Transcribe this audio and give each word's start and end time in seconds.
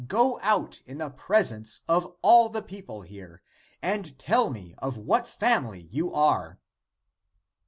Go 0.07 0.39
out 0.41 0.81
in 0.87 0.97
the 0.97 1.11
presence 1.11 1.81
of 1.87 2.11
all 2.23 2.49
the 2.49 2.63
people 2.63 3.03
here 3.03 3.43
and 3.83 4.17
tell 4.17 4.49
me 4.49 4.73
of 4.79 4.97
what 4.97 5.27
family 5.27 5.89
you 5.91 6.11
are!" 6.11 6.59